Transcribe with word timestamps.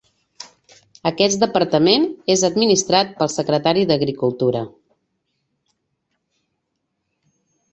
Aquest 1.09 1.41
departament 1.43 2.07
és 2.35 2.45
administrat 2.49 3.13
pel 3.19 3.31
secretari 3.33 3.83
d'agricultura. 3.91 4.63